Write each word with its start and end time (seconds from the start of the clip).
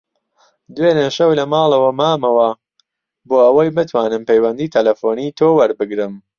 دوێنێ 0.75 1.07
شەو 1.17 1.31
لە 1.39 1.43
ماڵەوە 1.53 1.91
مامەوە 1.99 2.49
بۆ 3.27 3.37
ئەوەی 3.45 3.73
بتوانم 3.75 4.23
پەیوەندیی 4.29 4.71
تەلەفۆنیی 4.75 5.35
تۆ 5.37 5.47
وەربگرم. 5.57 6.13